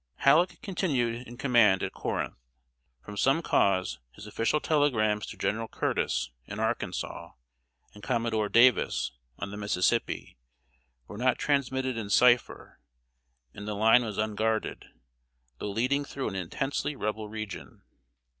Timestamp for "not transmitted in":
11.19-12.09